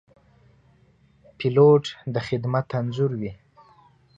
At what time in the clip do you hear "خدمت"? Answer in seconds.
2.27-2.67